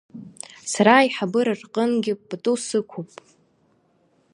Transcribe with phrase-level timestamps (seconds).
[0.71, 3.09] Сара аиҳабыра рҟынгьы пату сықәуп.